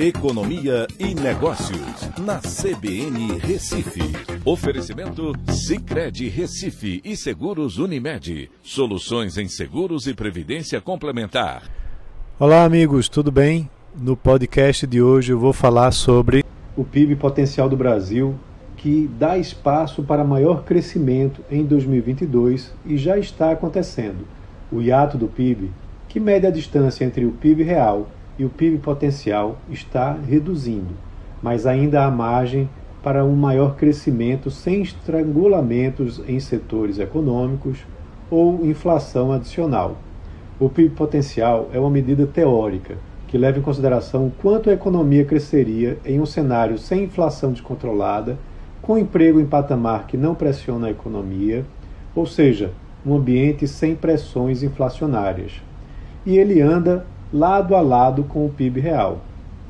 Economia 0.00 0.86
e 0.96 1.12
Negócios, 1.12 2.08
na 2.20 2.38
CBN 2.38 3.36
Recife. 3.40 4.00
Oferecimento 4.44 5.32
Cicred 5.50 6.28
Recife 6.28 7.00
e 7.04 7.16
Seguros 7.16 7.78
Unimed. 7.78 8.48
Soluções 8.62 9.36
em 9.36 9.48
seguros 9.48 10.06
e 10.06 10.14
previdência 10.14 10.80
complementar. 10.80 11.64
Olá, 12.38 12.62
amigos, 12.62 13.08
tudo 13.08 13.32
bem? 13.32 13.68
No 13.92 14.16
podcast 14.16 14.86
de 14.86 15.02
hoje 15.02 15.32
eu 15.32 15.38
vou 15.40 15.52
falar 15.52 15.90
sobre 15.90 16.44
o 16.76 16.84
PIB 16.84 17.16
potencial 17.16 17.68
do 17.68 17.76
Brasil, 17.76 18.36
que 18.76 19.10
dá 19.18 19.36
espaço 19.36 20.04
para 20.04 20.22
maior 20.22 20.62
crescimento 20.62 21.42
em 21.50 21.64
2022 21.64 22.72
e 22.86 22.96
já 22.96 23.18
está 23.18 23.50
acontecendo. 23.50 24.28
O 24.70 24.80
hiato 24.80 25.18
do 25.18 25.26
PIB, 25.26 25.72
que 26.08 26.20
mede 26.20 26.46
a 26.46 26.52
distância 26.52 27.04
entre 27.04 27.24
o 27.26 27.32
PIB 27.32 27.64
real 27.64 28.08
e 28.38 28.44
o 28.44 28.48
PIB 28.48 28.78
potencial 28.78 29.58
está 29.68 30.12
reduzindo, 30.12 30.94
mas 31.42 31.66
ainda 31.66 32.04
há 32.04 32.10
margem 32.10 32.68
para 33.02 33.24
um 33.24 33.34
maior 33.34 33.76
crescimento 33.76 34.50
sem 34.50 34.82
estrangulamentos 34.82 36.22
em 36.26 36.38
setores 36.38 36.98
econômicos 36.98 37.78
ou 38.30 38.64
inflação 38.66 39.32
adicional. 39.32 39.96
O 40.60 40.68
PIB 40.68 40.94
potencial 40.94 41.68
é 41.72 41.78
uma 41.78 41.90
medida 41.90 42.26
teórica 42.26 42.96
que 43.28 43.38
leva 43.38 43.58
em 43.58 43.62
consideração 43.62 44.26
o 44.26 44.30
quanto 44.30 44.70
a 44.70 44.72
economia 44.72 45.24
cresceria 45.24 45.98
em 46.04 46.18
um 46.18 46.26
cenário 46.26 46.78
sem 46.78 47.04
inflação 47.04 47.52
descontrolada, 47.52 48.38
com 48.80 48.96
emprego 48.96 49.38
em 49.38 49.46
patamar 49.46 50.06
que 50.06 50.16
não 50.16 50.34
pressiona 50.34 50.86
a 50.86 50.90
economia, 50.90 51.64
ou 52.14 52.26
seja, 52.26 52.72
um 53.04 53.14
ambiente 53.14 53.68
sem 53.68 53.94
pressões 53.94 54.62
inflacionárias. 54.62 55.60
E 56.24 56.38
ele 56.38 56.60
anda 56.60 57.04
lado 57.32 57.76
a 57.76 57.82
lado 57.82 58.24
com 58.24 58.46
o 58.46 58.48
PIB 58.48 58.80
real. 58.80 59.20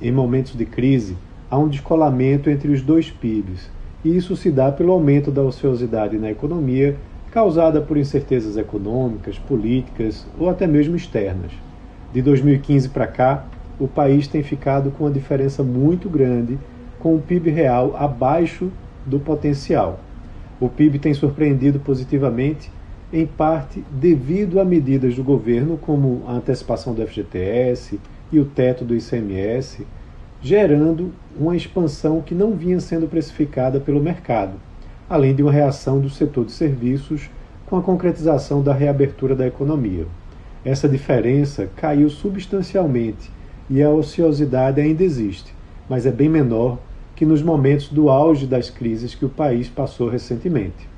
Em 0.00 0.12
momentos 0.12 0.54
de 0.54 0.64
crise, 0.64 1.16
há 1.50 1.58
um 1.58 1.66
descolamento 1.66 2.48
entre 2.48 2.70
os 2.70 2.80
dois 2.82 3.10
PIBs, 3.10 3.68
e 4.04 4.16
isso 4.16 4.36
se 4.36 4.48
dá 4.48 4.70
pelo 4.70 4.92
aumento 4.92 5.32
da 5.32 5.42
ociosidade 5.42 6.18
na 6.18 6.30
economia, 6.30 6.96
causada 7.32 7.80
por 7.80 7.96
incertezas 7.96 8.56
econômicas, 8.56 9.40
políticas 9.40 10.24
ou 10.38 10.48
até 10.48 10.68
mesmo 10.68 10.94
externas. 10.94 11.50
De 12.12 12.22
2015 12.22 12.90
para 12.90 13.08
cá, 13.08 13.44
o 13.78 13.88
país 13.88 14.28
tem 14.28 14.42
ficado 14.42 14.92
com 14.92 15.04
uma 15.04 15.10
diferença 15.10 15.64
muito 15.64 16.08
grande, 16.08 16.56
com 17.00 17.16
o 17.16 17.20
PIB 17.20 17.50
real 17.50 17.96
abaixo 17.96 18.70
do 19.04 19.18
potencial. 19.18 19.98
O 20.60 20.68
PIB 20.68 21.00
tem 21.00 21.12
surpreendido 21.12 21.80
positivamente 21.80 22.70
em 23.12 23.26
parte 23.26 23.82
devido 23.90 24.60
a 24.60 24.64
medidas 24.64 25.14
do 25.14 25.24
governo, 25.24 25.78
como 25.78 26.22
a 26.26 26.32
antecipação 26.32 26.92
do 26.92 27.06
FGTS 27.06 27.98
e 28.30 28.38
o 28.38 28.44
teto 28.44 28.84
do 28.84 28.94
ICMS, 28.94 29.86
gerando 30.40 31.12
uma 31.38 31.56
expansão 31.56 32.20
que 32.20 32.34
não 32.34 32.54
vinha 32.54 32.80
sendo 32.80 33.08
precificada 33.08 33.80
pelo 33.80 34.02
mercado, 34.02 34.52
além 35.08 35.34
de 35.34 35.42
uma 35.42 35.52
reação 35.52 36.00
do 36.00 36.10
setor 36.10 36.44
de 36.44 36.52
serviços 36.52 37.30
com 37.66 37.76
a 37.76 37.82
concretização 37.82 38.62
da 38.62 38.72
reabertura 38.72 39.34
da 39.34 39.46
economia. 39.46 40.06
Essa 40.64 40.88
diferença 40.88 41.68
caiu 41.76 42.10
substancialmente 42.10 43.30
e 43.70 43.82
a 43.82 43.90
ociosidade 43.90 44.80
ainda 44.80 45.02
existe, 45.02 45.54
mas 45.88 46.06
é 46.06 46.10
bem 46.10 46.28
menor 46.28 46.78
que 47.16 47.26
nos 47.26 47.42
momentos 47.42 47.88
do 47.88 48.10
auge 48.10 48.46
das 48.46 48.70
crises 48.70 49.14
que 49.14 49.24
o 49.24 49.28
país 49.28 49.68
passou 49.68 50.08
recentemente. 50.08 50.88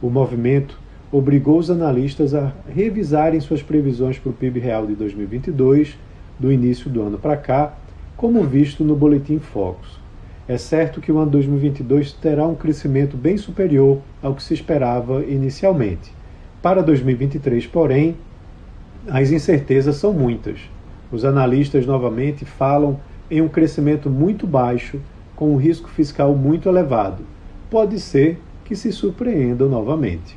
O 0.00 0.08
movimento 0.08 0.78
obrigou 1.10 1.58
os 1.58 1.70
analistas 1.70 2.34
a 2.34 2.52
revisarem 2.68 3.40
suas 3.40 3.62
previsões 3.62 4.18
para 4.18 4.30
o 4.30 4.32
PIB 4.32 4.60
real 4.60 4.86
de 4.86 4.94
2022, 4.94 5.96
do 6.38 6.52
início 6.52 6.90
do 6.90 7.02
ano 7.02 7.18
para 7.18 7.36
cá, 7.36 7.74
como 8.16 8.44
visto 8.44 8.84
no 8.84 8.94
Boletim 8.94 9.38
Focus. 9.38 9.98
É 10.46 10.56
certo 10.56 11.00
que 11.00 11.12
o 11.12 11.18
ano 11.18 11.30
2022 11.30 12.12
terá 12.12 12.46
um 12.46 12.54
crescimento 12.54 13.16
bem 13.16 13.36
superior 13.36 14.00
ao 14.22 14.34
que 14.34 14.42
se 14.42 14.54
esperava 14.54 15.24
inicialmente. 15.24 16.12
Para 16.62 16.82
2023, 16.82 17.66
porém, 17.66 18.16
as 19.06 19.30
incertezas 19.30 19.96
são 19.96 20.12
muitas. 20.12 20.58
Os 21.12 21.24
analistas 21.24 21.86
novamente 21.86 22.44
falam 22.44 22.98
em 23.30 23.40
um 23.40 23.48
crescimento 23.48 24.10
muito 24.10 24.46
baixo, 24.46 25.00
com 25.36 25.52
um 25.52 25.56
risco 25.56 25.88
fiscal 25.88 26.34
muito 26.34 26.68
elevado. 26.68 27.22
Pode 27.70 28.00
ser 28.00 28.38
que 28.64 28.74
se 28.74 28.90
surpreendam 28.90 29.68
novamente. 29.68 30.36